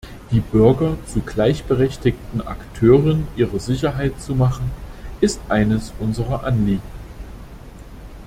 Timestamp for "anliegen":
6.43-6.81